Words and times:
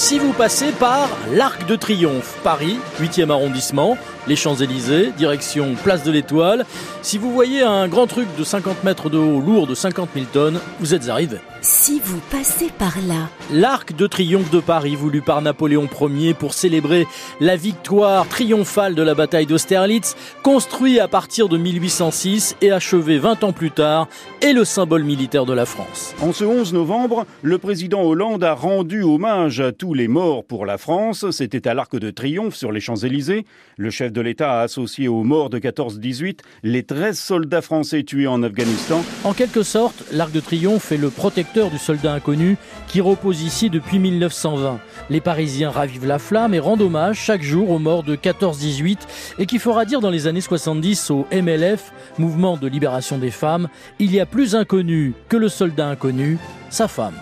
si 0.00 0.18
vous 0.18 0.32
passez 0.32 0.72
par 0.72 1.10
l'Arc 1.30 1.66
de 1.66 1.76
Triomphe, 1.76 2.38
Paris, 2.42 2.78
8e 3.02 3.28
arrondissement, 3.28 3.98
les 4.26 4.36
Champs-Élysées, 4.36 5.12
direction 5.16 5.74
Place 5.82 6.02
de 6.04 6.10
l'Étoile. 6.10 6.66
Si 7.02 7.18
vous 7.18 7.32
voyez 7.32 7.62
un 7.62 7.88
grand 7.88 8.06
truc 8.06 8.28
de 8.38 8.44
50 8.44 8.84
mètres 8.84 9.10
de 9.10 9.18
haut, 9.18 9.40
lourd 9.40 9.66
de 9.66 9.74
50 9.74 10.10
000 10.14 10.26
tonnes, 10.32 10.60
vous 10.78 10.94
êtes 10.94 11.08
arrivé. 11.08 11.38
Si 11.62 12.00
vous 12.02 12.20
passez 12.30 12.70
par 12.78 12.94
là. 13.06 13.28
L'arc 13.52 13.94
de 13.94 14.06
triomphe 14.06 14.50
de 14.50 14.60
Paris 14.60 14.96
voulu 14.96 15.20
par 15.20 15.42
Napoléon 15.42 15.88
Ier 16.00 16.32
pour 16.32 16.54
célébrer 16.54 17.06
la 17.38 17.56
victoire 17.56 18.26
triomphale 18.28 18.94
de 18.94 19.02
la 19.02 19.14
bataille 19.14 19.44
d'Austerlitz, 19.44 20.16
construit 20.42 21.00
à 21.00 21.08
partir 21.08 21.48
de 21.48 21.58
1806 21.58 22.56
et 22.62 22.72
achevé 22.72 23.18
20 23.18 23.44
ans 23.44 23.52
plus 23.52 23.70
tard, 23.70 24.08
est 24.40 24.54
le 24.54 24.64
symbole 24.64 25.04
militaire 25.04 25.44
de 25.44 25.52
la 25.52 25.66
France. 25.66 26.14
En 26.22 26.32
ce 26.32 26.44
11 26.44 26.72
novembre, 26.72 27.26
le 27.42 27.58
président 27.58 28.02
Hollande 28.02 28.42
a 28.42 28.54
rendu 28.54 29.02
hommage 29.02 29.60
à 29.60 29.72
tous 29.72 29.92
les 29.92 30.08
morts 30.08 30.44
pour 30.44 30.64
la 30.64 30.78
France. 30.78 31.30
C'était 31.30 31.68
à 31.68 31.74
l'Arc 31.74 31.94
de 31.94 32.10
Triomphe 32.10 32.54
sur 32.54 32.72
les 32.72 32.80
Champs-Élysées. 32.80 33.44
Le 33.76 33.90
chef 33.90 34.09
de 34.10 34.20
l'État 34.20 34.60
a 34.60 34.62
associé 34.62 35.08
aux 35.08 35.22
morts 35.22 35.50
de 35.50 35.58
14-18 35.58 36.38
les 36.62 36.82
13 36.82 37.18
soldats 37.18 37.62
français 37.62 38.02
tués 38.02 38.26
en 38.26 38.42
Afghanistan. 38.42 39.02
En 39.24 39.32
quelque 39.32 39.62
sorte, 39.62 40.04
l'Arc 40.12 40.32
de 40.32 40.40
Triomphe 40.40 40.92
est 40.92 40.96
le 40.96 41.10
protecteur 41.10 41.70
du 41.70 41.78
soldat 41.78 42.12
inconnu 42.12 42.56
qui 42.88 43.00
repose 43.00 43.42
ici 43.42 43.70
depuis 43.70 43.98
1920. 43.98 44.80
Les 45.10 45.20
Parisiens 45.20 45.70
ravivent 45.70 46.06
la 46.06 46.18
flamme 46.18 46.54
et 46.54 46.58
rendent 46.58 46.82
hommage 46.82 47.18
chaque 47.18 47.42
jour 47.42 47.70
aux 47.70 47.78
morts 47.78 48.02
de 48.02 48.16
14-18 48.16 48.98
et 49.38 49.46
qui 49.46 49.58
fera 49.58 49.84
dire 49.84 50.00
dans 50.00 50.10
les 50.10 50.26
années 50.26 50.40
70 50.40 51.10
au 51.10 51.26
MLF, 51.32 51.92
Mouvement 52.18 52.56
de 52.56 52.68
libération 52.68 53.18
des 53.18 53.30
femmes, 53.30 53.68
il 53.98 54.12
y 54.12 54.20
a 54.20 54.26
plus 54.26 54.54
inconnu 54.54 55.14
que 55.28 55.36
le 55.36 55.48
soldat 55.48 55.88
inconnu, 55.88 56.38
sa 56.68 56.88
femme. 56.88 57.14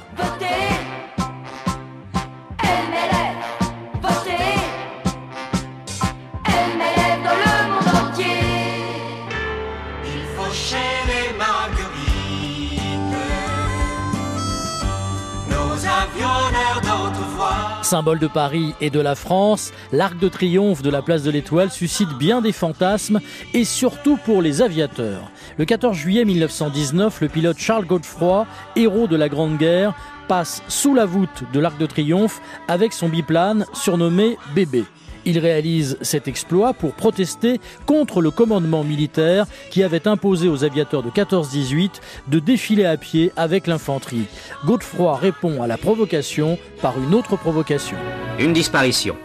Symbole 17.83 18.19
de 18.19 18.27
Paris 18.27 18.75
et 18.81 18.91
de 18.91 19.01
la 19.01 19.15
France, 19.15 19.73
l'arc 19.93 20.19
de 20.19 20.29
triomphe 20.29 20.83
de 20.83 20.91
la 20.91 21.01
place 21.01 21.23
de 21.23 21.31
l'Étoile 21.31 21.71
suscite 21.71 22.11
bien 22.19 22.43
des 22.43 22.53
fantasmes 22.53 23.21
et 23.55 23.65
surtout 23.65 24.19
pour 24.19 24.43
les 24.43 24.61
aviateurs. 24.61 25.31
Le 25.57 25.65
14 25.65 25.97
juillet 25.97 26.25
1919, 26.25 27.21
le 27.23 27.29
pilote 27.29 27.59
Charles 27.59 27.87
Godefroy, 27.87 28.47
héros 28.77 29.07
de 29.07 29.17
la 29.17 29.29
Grande 29.29 29.57
Guerre, 29.57 29.95
passe 30.29 30.63
sous 30.69 30.95
la 30.95 31.07
voûte 31.07 31.45
de 31.53 31.61
l'arc 31.61 31.79
de 31.79 31.87
triomphe 31.87 32.43
avec 32.69 32.93
son 32.93 33.09
biplane 33.09 33.65
surnommé 33.73 34.37
Bébé. 34.55 34.85
Il 35.25 35.39
réalise 35.39 35.99
cet 36.01 36.29
exploit 36.29 36.73
pour 36.73 36.95
protester 36.95 37.61
contre 37.87 38.21
le 38.21 38.31
commandement 38.31 38.85
militaire 38.85 39.47
qui 39.71 39.83
avait 39.83 40.09
imposé 40.09 40.49
aux 40.49 40.65
aviateurs 40.65 41.03
de 41.03 41.11
14-18 41.11 41.91
de 42.29 42.39
défiler 42.39 42.85
à 42.85 42.97
pied 42.97 43.33
avec 43.37 43.67
l'infanterie. 43.67 44.27
Godefroy 44.65 45.17
répond 45.17 45.63
à 45.63 45.67
la 45.67 45.77
provocation 45.77 46.59
par 46.81 46.99
une 46.99 47.15
autre 47.15 47.37
provocation. 47.37 47.97
Une 48.39 48.53
disparition. 48.53 49.17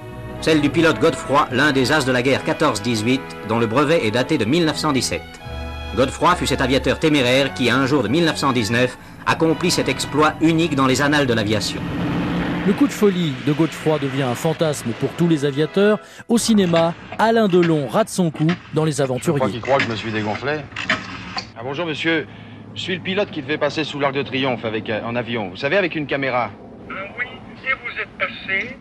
Celle 0.42 0.60
du 0.60 0.70
pilote 0.70 1.00
Godefroy, 1.00 1.48
l'un 1.52 1.72
des 1.72 1.94
as 1.94 2.06
de 2.06 2.12
la 2.12 2.22
guerre 2.22 2.44
14-18, 2.44 3.20
dont 3.48 3.60
le 3.60 3.68
brevet 3.68 4.06
est 4.06 4.12
daté 4.12 4.38
de 4.38 4.44
1917. 4.44 5.22
Godefroy 5.96 6.36
fut 6.36 6.48
cet 6.48 6.60
aviateur 6.60 7.00
téméraire 7.00 7.54
qui, 7.54 7.70
un 7.70 7.86
jour 7.86 8.04
de 8.04 8.10
1919, 8.10 8.98
accomplit 9.26 9.72
cet 9.72 9.88
exploit 9.88 10.34
unique 10.42 10.76
dans 10.76 10.88
les 10.88 11.02
annales 11.02 11.28
de 11.28 11.34
l'aviation. 11.34 11.80
Le 12.66 12.72
coup 12.72 12.88
de 12.88 12.94
folie 12.94 13.34
de 13.46 13.52
Godefroy 13.52 14.00
devient 14.00 14.24
un 14.24 14.36
fantasme 14.36 14.92
pour 14.92 15.10
tous 15.18 15.28
les 15.28 15.44
aviateurs. 15.44 16.00
Au 16.30 16.38
cinéma, 16.38 16.94
Alain 17.20 17.50
Delon 17.50 17.88
rate 17.90 18.08
son 18.08 18.32
coup 18.32 18.48
dans 18.74 18.86
Les 18.86 19.02
Aventuriers. 19.02 19.38
Je 19.54 19.60
crois 19.60 19.78
qu'il 19.78 19.80
que 19.80 19.84
je 19.84 19.90
me 19.90 19.96
suis 19.98 20.12
dégonflé. 20.14 20.60
Ah 21.58 21.62
bonjour 21.62 21.86
monsieur, 21.86 22.26
je 22.74 22.82
suis 22.82 22.96
le 22.96 23.02
pilote 23.02 23.32
qui 23.32 23.42
devait 23.42 23.58
passer 23.58 23.84
sous 23.84 24.00
l'Arc 24.00 24.14
de 24.14 24.22
Triomphe 24.22 24.64
avec, 24.64 24.90
euh, 24.90 25.02
en 25.04 25.14
avion. 25.18 25.50
Vous 25.50 25.58
savez, 25.58 25.76
avec 25.76 25.96
une 25.96 26.08
caméra. 26.08 26.52
Et 27.66 27.74
vous 27.74 28.02
êtes 28.02 28.10
passé 28.20 28.34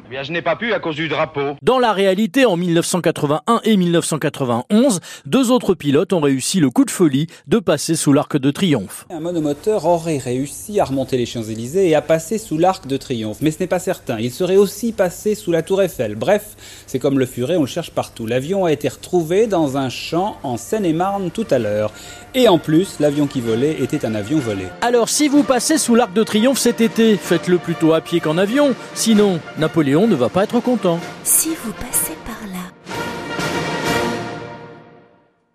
eh 0.04 0.10
bien, 0.10 0.22
je 0.24 0.32
n'ai 0.32 0.42
pas 0.42 0.56
pu 0.56 0.72
à 0.72 0.78
cause 0.80 0.96
du 0.96 1.08
drapeau. 1.08 1.56
Dans 1.62 1.78
la 1.78 1.92
réalité, 1.92 2.44
en 2.44 2.56
1981 2.56 3.60
et 3.64 3.76
1991, 3.76 5.00
deux 5.24 5.50
autres 5.50 5.74
pilotes 5.74 6.12
ont 6.12 6.20
réussi 6.20 6.60
le 6.60 6.68
coup 6.68 6.84
de 6.84 6.90
folie 6.90 7.28
de 7.46 7.58
passer 7.58 7.94
sous 7.94 8.12
l'Arc 8.12 8.36
de 8.36 8.50
Triomphe. 8.50 9.06
Un 9.10 9.20
monomoteur 9.20 9.86
aurait 9.86 10.18
réussi 10.18 10.80
à 10.80 10.84
remonter 10.84 11.16
les 11.16 11.26
Champs-Élysées 11.26 11.88
et 11.88 11.94
à 11.94 12.02
passer 12.02 12.38
sous 12.38 12.58
l'Arc 12.58 12.86
de 12.86 12.96
Triomphe, 12.96 13.38
mais 13.40 13.50
ce 13.50 13.60
n'est 13.60 13.68
pas 13.68 13.78
certain. 13.78 14.18
Il 14.18 14.32
serait 14.32 14.56
aussi 14.56 14.92
passé 14.92 15.34
sous 15.34 15.52
la 15.52 15.62
Tour 15.62 15.82
Eiffel. 15.82 16.16
Bref, 16.16 16.56
c'est 16.86 16.98
comme 16.98 17.18
le 17.18 17.26
furet, 17.26 17.56
on 17.56 17.62
le 17.62 17.66
cherche 17.66 17.90
partout. 17.90 18.26
L'avion 18.26 18.64
a 18.64 18.72
été 18.72 18.88
retrouvé 18.88 19.46
dans 19.46 19.76
un 19.78 19.88
champ 19.88 20.36
en 20.42 20.56
Seine-et-Marne 20.56 21.30
tout 21.30 21.46
à 21.50 21.58
l'heure. 21.58 21.92
Et 22.34 22.48
en 22.48 22.58
plus, 22.58 22.98
l'avion 22.98 23.26
qui 23.26 23.40
volait 23.40 23.76
était 23.80 24.04
un 24.04 24.14
avion 24.14 24.38
volé. 24.38 24.64
Alors 24.80 25.08
si 25.08 25.28
vous 25.28 25.42
passez 25.42 25.78
sous 25.78 25.94
l'Arc 25.94 26.12
de 26.12 26.22
Triomphe 26.22 26.58
cet 26.58 26.80
été, 26.80 27.16
faites-le 27.16 27.58
plutôt 27.58 27.92
à 27.92 28.00
pied 28.00 28.20
qu'en 28.20 28.36
avion, 28.36 28.71
sinon 28.94 29.40
Napoléon 29.58 30.06
ne 30.06 30.14
va 30.14 30.28
pas 30.28 30.44
être 30.44 30.60
content. 30.60 30.98